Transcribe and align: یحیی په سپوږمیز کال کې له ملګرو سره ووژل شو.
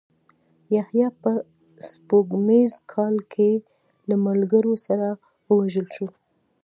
یحیی 0.75 1.07
په 1.21 1.31
سپوږمیز 1.89 2.73
کال 2.93 3.15
کې 3.33 3.51
له 4.09 4.15
ملګرو 4.25 4.73
سره 4.85 5.07
ووژل 5.49 5.87
شو. 5.95 6.07